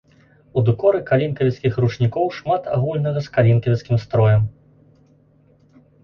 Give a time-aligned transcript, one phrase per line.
[0.59, 4.47] У дэкоры калінкавіцкіх ручнікоў шмат агульнага з калінкавіцкім строем.